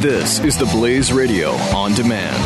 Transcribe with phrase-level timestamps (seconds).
[0.00, 2.44] This is the Blaze Radio on demand.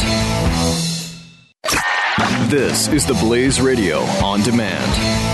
[2.50, 5.33] This is the Blaze Radio on demand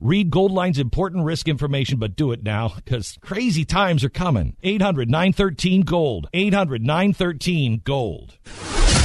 [0.00, 4.56] Read Goldline's important risk information, but do it now because crazy times are coming.
[4.62, 6.28] 800 913 Gold.
[6.32, 8.38] 800 913 Gold.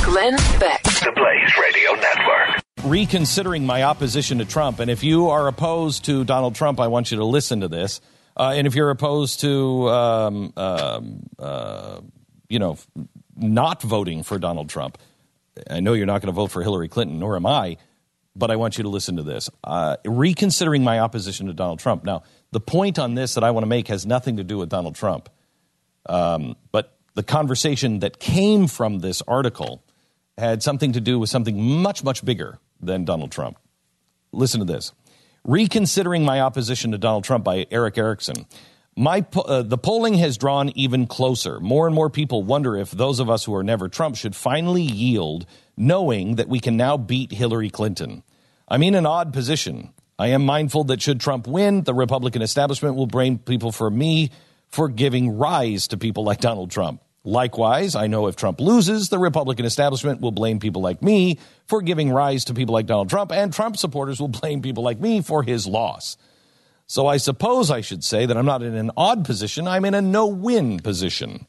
[0.04, 0.84] Glenn Beck.
[0.84, 2.64] The Blaze Radio Network.
[2.84, 4.80] Reconsidering my opposition to Trump.
[4.80, 8.00] And if you are opposed to Donald Trump, I want you to listen to this.
[8.38, 12.02] Uh, and if you're opposed to, um, um uh,
[12.50, 12.78] you know,
[13.36, 15.00] not voting for Donald Trump,
[15.68, 17.78] I know you're not going to vote for Hillary Clinton, nor am I
[18.36, 19.50] but I want you to listen to this.
[19.64, 22.04] Uh, reconsidering my opposition to Donald Trump.
[22.04, 24.70] Now, the point on this that I want to make has nothing to do with
[24.70, 25.30] Donald Trump,
[26.08, 29.84] um, but the conversation that came from this article
[30.38, 33.58] had something to do with something much, much bigger than Donald Trump.
[34.32, 34.92] Listen to this.
[35.44, 38.46] Reconsidering my opposition to Donald Trump by Erick Erickson.
[38.96, 41.60] My, uh, the polling has drawn even closer.
[41.60, 44.84] More and more people wonder if those of us who are never Trump should finally
[44.84, 48.22] yield knowing that we can now beat Hillary Clinton.
[48.68, 49.94] I'm in an odd position.
[50.20, 54.30] I am mindful that should Trump win, the Republican establishment will blame people for me
[54.70, 57.02] for giving rise to people like Donald Trump.
[57.24, 61.82] Likewise, I know if Trump loses, the Republican establishment will blame people like me for
[61.82, 65.22] giving rise to people like Donald Trump, and Trump supporters will blame people like me
[65.22, 66.18] for his loss.
[66.86, 69.94] So I suppose I should say that I'm not in an odd position, I'm in
[69.94, 71.48] a no win position.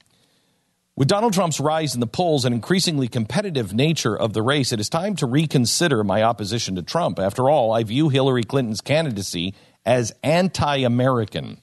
[0.96, 4.78] With Donald Trump's rise in the polls and increasingly competitive nature of the race, it
[4.78, 7.18] is time to reconsider my opposition to Trump.
[7.18, 9.54] After all, I view Hillary Clinton's candidacy
[9.84, 11.60] as anti American.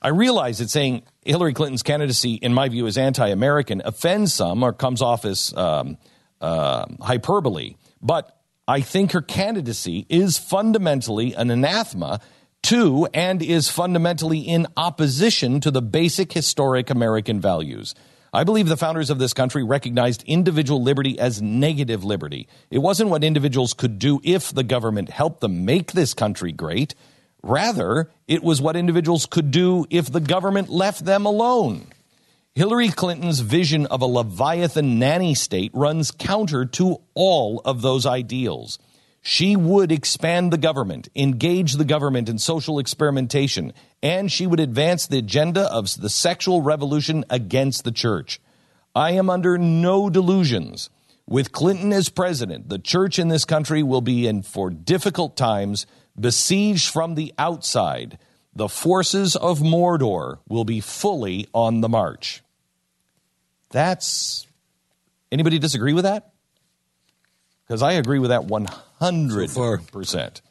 [0.00, 4.64] I realize that saying Hillary Clinton's candidacy, in my view, is anti American offends some
[4.64, 5.96] or comes off as um,
[6.40, 8.36] uh, hyperbole, but
[8.66, 12.20] I think her candidacy is fundamentally an anathema
[12.62, 17.94] to and is fundamentally in opposition to the basic historic American values.
[18.32, 22.48] I believe the founders of this country recognized individual liberty as negative liberty.
[22.70, 26.94] It wasn't what individuals could do if the government helped them make this country great.
[27.42, 31.88] Rather, it was what individuals could do if the government left them alone.
[32.54, 38.78] Hillary Clinton's vision of a Leviathan nanny state runs counter to all of those ideals.
[39.24, 43.72] She would expand the government, engage the government in social experimentation,
[44.02, 48.40] and she would advance the agenda of the sexual revolution against the church.
[48.96, 50.90] I am under no delusions.
[51.24, 55.86] With Clinton as president, the church in this country will be in for difficult times,
[56.18, 58.18] besieged from the outside.
[58.56, 62.42] The forces of Mordor will be fully on the march.
[63.70, 64.48] That's.
[65.30, 66.31] Anybody disagree with that?
[67.72, 70.06] Because I agree with that 100%.
[70.06, 70.42] So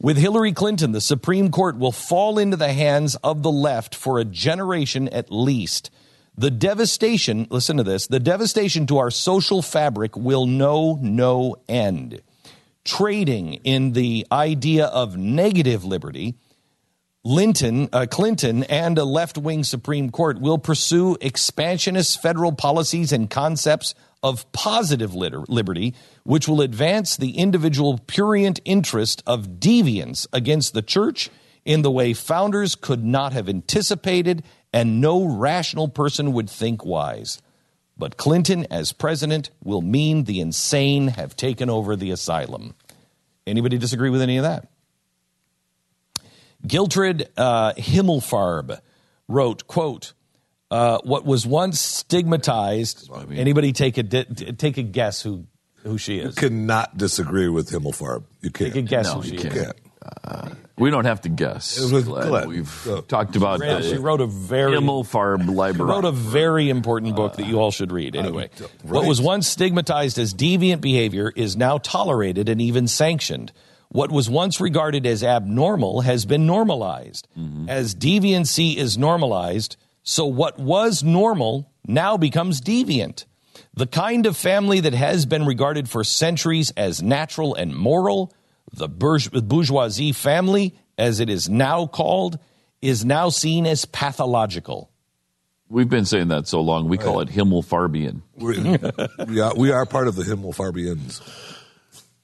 [0.00, 4.18] with Hillary Clinton, the Supreme Court will fall into the hands of the left for
[4.18, 5.92] a generation at least.
[6.36, 12.22] The devastation, listen to this, the devastation to our social fabric will know no end.
[12.84, 16.34] Trading in the idea of negative liberty,
[17.28, 23.28] Linton, uh, Clinton and a left wing Supreme Court will pursue expansionist federal policies and
[23.28, 30.80] concepts of positive liberty, which will advance the individual purient interest of deviance against the
[30.80, 31.28] church
[31.66, 37.42] in the way founders could not have anticipated and no rational person would think wise.
[37.98, 42.74] But Clinton as president will mean the insane have taken over the asylum.
[43.46, 44.66] Anybody disagree with any of that?
[46.66, 48.80] Gertrude uh, Himmelfarb
[49.28, 50.12] wrote, quote,
[50.70, 53.10] uh, what was once stigmatized.
[53.12, 53.38] I mean.
[53.38, 55.46] Anybody take a take a guess who
[55.82, 56.36] who she is?
[56.36, 58.24] You cannot disagree with Himmelfarb.
[58.42, 58.74] You can't.
[58.74, 59.56] Take a guess no, who you she can't.
[59.56, 59.72] is.
[60.24, 61.78] Uh, we don't have to guess.
[61.90, 62.48] Glenn.
[62.48, 63.60] We've talked about.
[63.60, 65.90] Ran, she wrote a very Himmelfarb library.
[65.90, 68.14] Wrote a very important book that you all should read.
[68.14, 68.92] Anyway, uh, right.
[68.92, 73.52] what was once stigmatized as deviant behavior is now tolerated and even sanctioned.
[73.90, 77.26] What was once regarded as abnormal has been normalized.
[77.38, 77.68] Mm-hmm.
[77.68, 83.24] As deviancy is normalized, so what was normal now becomes deviant.
[83.74, 88.34] The kind of family that has been regarded for centuries as natural and moral,
[88.72, 92.38] the bourgeoisie family, as it is now called,
[92.82, 94.90] is now seen as pathological.
[95.70, 96.88] We've been saying that so long.
[96.88, 98.22] We call it Himmelfarbian.
[98.36, 98.78] We,
[99.26, 101.20] we, are, we are part of the Himmelfarbians.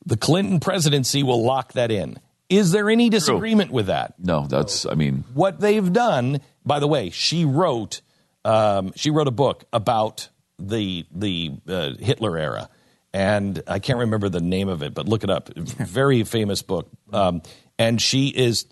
[0.06, 2.18] The Clinton presidency will lock that in.
[2.48, 4.14] Is there any disagreement with that?
[4.18, 4.84] No, that's.
[4.86, 8.02] I mean, What they've done, by the way, she wrote
[8.44, 10.28] um, she wrote a book about
[10.58, 12.68] the the uh, Hitler era,
[13.12, 15.48] and I can't remember the name of it, but look it up.
[15.56, 17.42] Very famous book, um,
[17.78, 18.66] and she is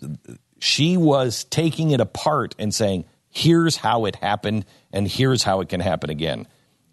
[0.59, 5.69] she was taking it apart and saying, "Here's how it happened, and here's how it
[5.69, 6.47] can happen again,"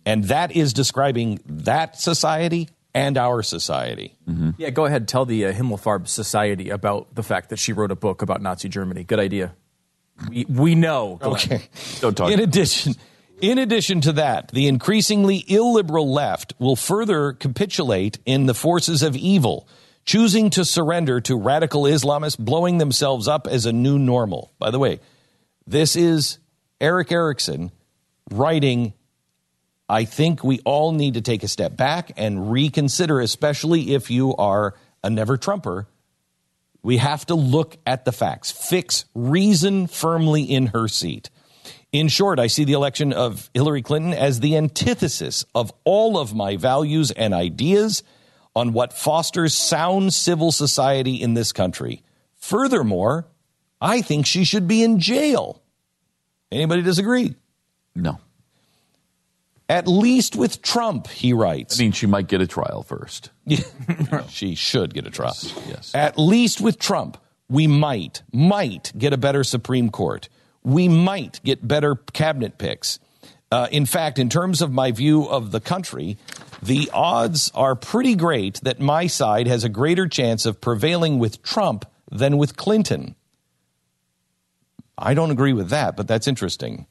[0.07, 4.17] and that is describing that society and our society.
[4.59, 5.09] Yeah, go ahead.
[5.09, 8.69] Tell the uh, Himmelfarb Society about the fact that she wrote a book about Nazi
[8.69, 9.05] Germany.
[9.05, 9.55] Good idea.
[10.29, 11.17] We, we know.
[11.21, 11.33] Glenn.
[11.35, 11.63] Okay.
[12.01, 12.31] Don't talk.
[12.31, 12.95] In addition,
[13.41, 19.17] in addition to that, the increasingly illiberal left will further capitulate in the forces of
[19.17, 19.67] evil,
[20.05, 24.53] choosing to surrender to radical Islamists, blowing themselves up as a new normal.
[24.59, 25.01] By the way,
[25.67, 26.39] this is
[26.81, 27.73] Erick Erickson
[28.31, 28.93] writing.
[29.91, 34.37] I think we all need to take a step back and reconsider, especially if you
[34.37, 35.89] are a never Trumper.
[36.81, 41.29] We have to look at the facts, fix reason firmly in her seat.
[41.91, 46.37] In short, I see the election of Hillary Clinton as the antithesis of all of
[46.37, 48.05] my values and ideas
[48.55, 52.05] on what fosters sound civil society in this country.
[52.37, 53.27] Furthermore,
[53.81, 55.61] I think she should be in jail.
[56.53, 57.35] Anybody disagree?
[57.97, 58.21] no.
[59.71, 61.79] At least with Trump, he writes.
[61.79, 63.31] I mean, she might get a trial first.
[64.29, 65.37] she should get a trial.
[65.69, 65.95] Yes.
[65.95, 67.17] At least with Trump,
[67.49, 70.29] we might, might get a better Supreme Court.
[70.65, 72.99] We might get better cabinet picks.
[73.53, 76.19] Uh, in fact, in terms of my view of the country,
[76.61, 81.45] the odds are pretty great that my side has a greater chance of prevailing with
[81.45, 83.15] Trump than with Clinton.
[84.99, 86.87] I don't agree with that, but that's interesting.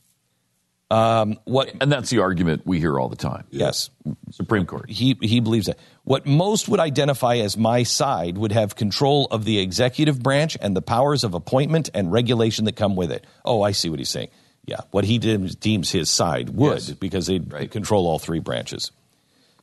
[0.92, 3.46] Um, what And that's the argument we hear all the time.
[3.52, 3.92] Yes.
[4.32, 4.90] Supreme Court.
[4.90, 5.78] He, he believes that.
[6.04, 10.76] What most would identify as my side would have control of the executive branch and
[10.76, 13.26] the powers of appointment and regulation that come with it.
[13.46, 14.30] Oh, I see what he's saying.
[14.66, 16.92] Yeah, what he deems, deems his side would, Yes.
[16.92, 18.92] because they control all three branches.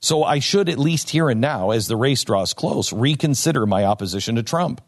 [0.00, 3.84] So I should, at least here and now, as the race draws close, reconsider my
[3.84, 4.81] opposition to Trump.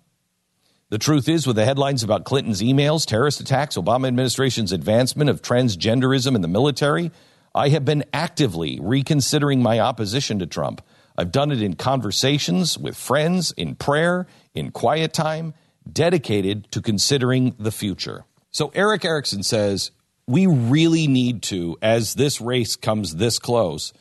[0.90, 5.42] The truth is, with the headlines about Clinton's emails, terrorist attacks, Obama administration's advancement of
[5.42, 7.10] transgenderism in the military,
[7.54, 10.80] I have been actively reconsidering my opposition to Trump.
[11.18, 15.52] I've done it in conversations with friends, in prayer, in quiet time,
[15.92, 18.24] dedicated to considering the future.
[18.50, 19.90] So Erick Erickson says,
[20.26, 23.92] we really need to, as this race comes this close,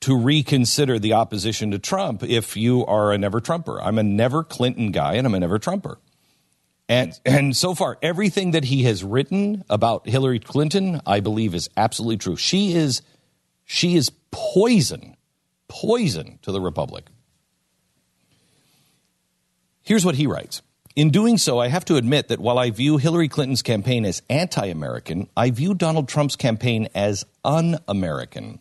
[0.00, 3.80] to reconsider the opposition to Trump if you are a never Trumper.
[3.80, 5.96] I'm a never Clinton guy and I'm a never Trumper.
[6.88, 11.68] And and so far, everything that he has written about Hillary Clinton, I believe, is
[11.76, 12.36] absolutely true.
[12.36, 13.02] She is
[13.64, 15.16] she is poison,
[15.68, 17.04] poison to the republic.
[19.82, 20.62] Here's what he writes.
[20.96, 24.22] In doing so, I have to admit that while I view Hillary Clinton's campaign as
[24.28, 28.60] anti American, I view Donald Trump's campaign as un American.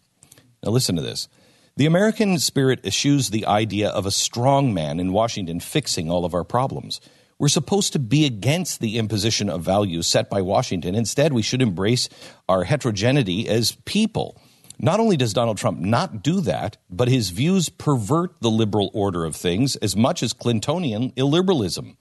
[0.63, 1.29] Now, listen to this.
[1.77, 6.33] The American spirit eschews the idea of a strong man in Washington fixing all of
[6.33, 7.00] our problems.
[7.39, 10.95] We're supposed to be against the imposition of values set by Washington.
[10.95, 12.10] Instead, we should embrace
[12.50, 14.42] our heterogeneity as people.
[14.80, 19.25] Not only does Donald Trump not do that, but his views pervert the liberal order
[19.25, 21.96] of things as much as Clintonian illiberalism.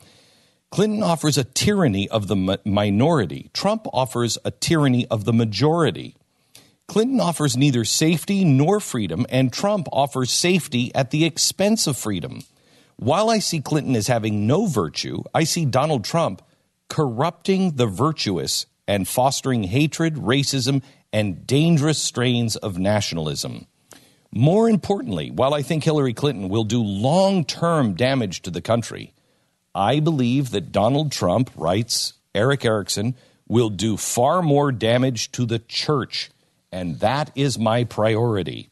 [0.70, 3.50] Clinton offers a tyranny of the mi- minority.
[3.54, 6.16] Trump offers a tyranny of the majority.
[6.86, 12.42] Clinton offers neither safety nor freedom, and Trump offers safety at the expense of freedom.
[12.98, 16.42] While I see Clinton as having no virtue, I see Donald Trump
[16.88, 23.66] corrupting the virtuous and fostering hatred, racism, and dangerous strains of nationalism.
[24.32, 29.12] More importantly, while I think Hillary Clinton will do long term damage to the country,
[29.74, 33.14] I believe that Donald Trump, writes Erick Erickson,
[33.46, 36.30] will do far more damage to the church,
[36.72, 38.70] and that is my priority.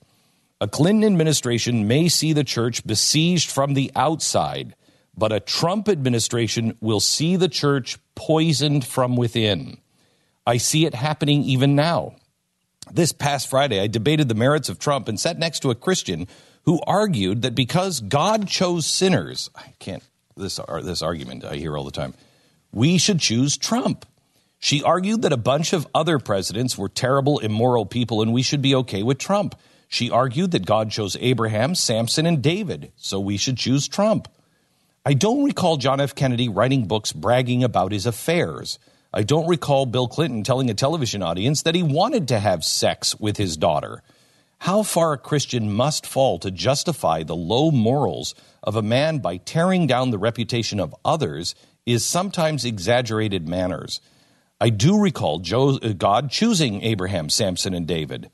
[0.61, 4.75] A Clinton administration may see the church besieged from the outside,
[5.16, 9.78] but a Trump administration will see the church poisoned from within.
[10.46, 12.16] I see it happening even now.
[12.92, 16.28] This past Friday, I debated the merits of Trump and sat next to a Christian
[16.64, 20.02] who argued that because God chose sinners, I can't,
[20.37, 22.14] this, this argument I hear all the time,
[22.73, 24.06] we should choose Trump.
[24.58, 28.62] She argued that a bunch of other presidents were terrible, immoral people and we should
[28.62, 29.54] be okay with Trump.
[29.94, 34.26] She argued that God chose Abraham, Samson, and David, so we should choose Trump.
[35.06, 36.16] I don't recall John F.
[36.16, 38.80] Kennedy writing books bragging about his affairs.
[39.12, 43.20] I don't recall Bill Clinton telling a television audience that he wanted to have sex
[43.20, 44.02] with his daughter.
[44.58, 48.34] How far a Christian must fall to justify the low morals
[48.64, 51.54] of a man by tearing down the reputation of others
[51.86, 54.00] is sometimes exaggerated manners.
[54.60, 58.28] I do recall uh, God choosing Abraham, Samson, and David,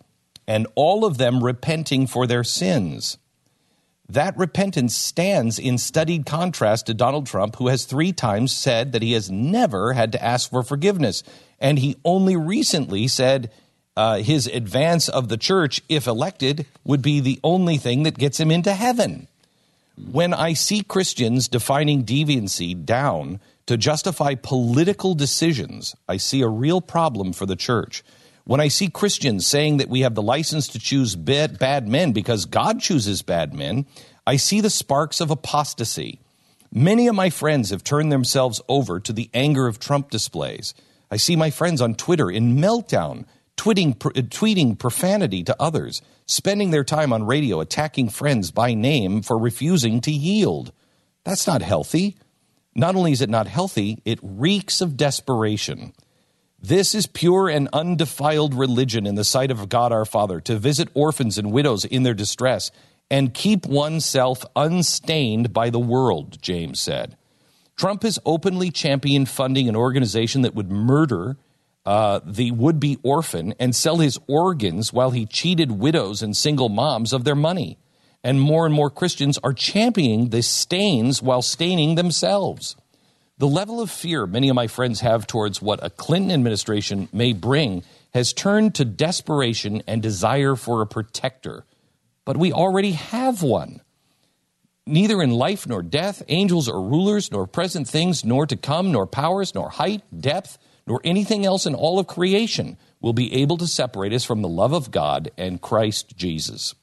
[0.47, 3.19] and all of them repenting for their sins.
[4.09, 9.03] That repentance stands in studied contrast to Donald Trump, who has three times said that
[9.03, 11.23] he has never had to ask for forgiveness.
[11.61, 13.53] And he only recently said
[13.97, 18.41] uh, his advance of the church, if elected, would be the only thing that gets
[18.41, 19.29] him into heaven.
[20.11, 26.81] When I see Christians defining deviancy down to justify political decisions, I see a real
[26.81, 28.03] problem for the church.
[28.45, 32.47] When I see Christians saying that we have the license to choose bad, men because
[32.47, 33.87] God chooses bad men,
[34.27, 36.21] I see the sparks of apostasy.
[36.73, 40.73] Many of my friends have turned themselves over to the anger of Trump displays.
[41.11, 43.25] I see my friends on Twitter in meltdown,
[43.57, 49.21] tweeting, uh, tweeting profanity to others, spending their time on radio attacking friends by name
[49.21, 50.73] for refusing to yield.
[51.25, 52.17] That's not healthy.
[52.75, 55.93] Not only is it not healthy, it reeks of desperation.
[56.63, 60.89] This is pure and undefiled religion in the sight of God our Father, to visit
[60.93, 62.71] orphans and widows in their distress
[63.11, 67.17] and keep oneself unstained by the world, James said.
[67.77, 71.39] Trump has openly championed funding an organization that would murder
[71.87, 76.69] uh, the would be orphan and sell his organs while he cheated widows and single
[76.69, 77.79] moms of their money.
[78.23, 82.77] And more and more Christians are championing the stains while staining themselves.
[83.41, 87.33] The level of fear many of my friends have towards what a Clinton administration may
[87.33, 91.65] bring has turned to desperation and desire for a protector.
[92.27, 93.81] But we already have one.
[94.87, 99.07] Neither in life nor death, angels or rulers, nor present things, nor to come, nor
[99.07, 103.67] powers, nor height, depth, nor anything else in all of creation will be able to
[103.67, 106.75] separate us from the love of God and Christ Jesus.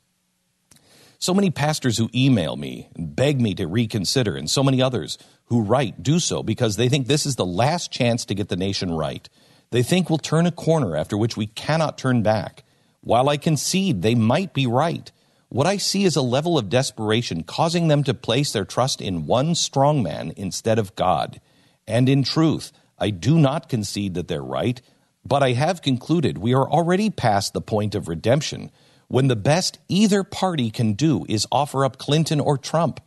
[1.20, 5.18] So many pastors who email me and beg me to reconsider, and so many others
[5.46, 8.56] who write do so because they think this is the last chance to get the
[8.56, 9.28] nation right.
[9.72, 12.64] They think we'll turn a corner after which we cannot turn back.
[13.02, 15.12] While I concede they might be right,
[15.50, 19.26] what I see is a level of desperation causing them to place their trust in
[19.26, 21.42] one strong man instead of God.
[21.88, 24.82] And in truth, I do not concede that they're right,
[25.26, 28.72] but I have concluded we are already past the point of redemption
[29.08, 33.00] when the best either party can do is offer up Clinton or Trump.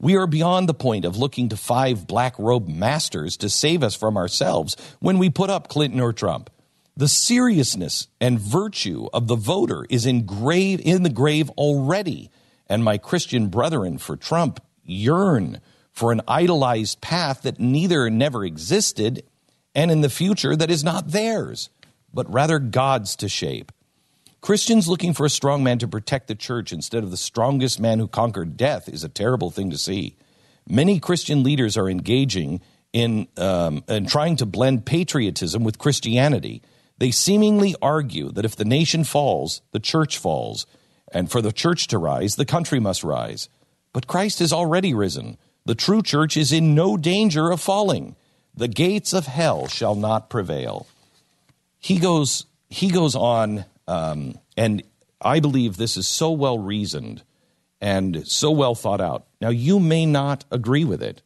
[0.00, 3.94] We are beyond the point of looking to five black robe masters to save us
[3.94, 6.50] from ourselves when we put up Clinton or Trump.
[6.96, 12.30] The seriousness and virtue of the voter is in, grave, in the grave already,
[12.68, 19.24] and my Christian brethren for Trump yearn for an idolized path that neither never existed
[19.74, 21.70] and in the future that is not theirs,
[22.12, 23.72] but rather God's to shape.
[24.44, 27.98] Christians looking for a strong man to protect the church instead of the strongest man
[27.98, 30.18] who conquered death is a terrible thing to see.
[30.68, 32.60] Many Christian leaders are engaging
[32.92, 36.60] in, um, in trying to blend patriotism with Christianity.
[36.98, 40.66] They seemingly argue that if the nation falls, the church falls,
[41.10, 43.48] and for the church to rise, the country must rise.
[43.94, 45.38] But Christ has already risen.
[45.64, 48.14] The true church is in no danger of falling.
[48.54, 50.86] The gates of hell shall not prevail.
[51.78, 54.82] He goes, he goes on um, and
[55.20, 57.22] I believe this is so well reasoned
[57.80, 59.26] and so well thought out.
[59.40, 61.22] Now, you may not agree with it,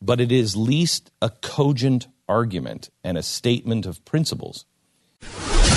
[0.00, 4.66] but it is least a cogent argument and a statement of principles.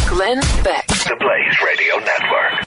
[0.08, 0.88] Glenn Beck.
[0.88, 2.67] The Blaze Radio Network.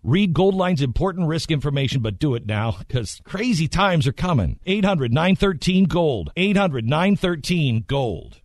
[0.03, 4.59] Read Goldline's important risk information, but do it now because crazy times are coming.
[4.65, 6.31] 800 913 Gold.
[6.35, 8.40] 800 913 Gold.